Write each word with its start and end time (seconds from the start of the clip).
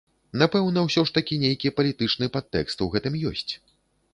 Напэўна, 0.41 0.79
усё 0.87 1.03
ж 1.09 1.13
такі 1.17 1.37
нейкі 1.43 1.73
палітычны 1.81 2.31
падтэкст 2.37 2.77
у 2.87 2.89
гэтым 2.97 3.21
ёсць. 3.35 3.47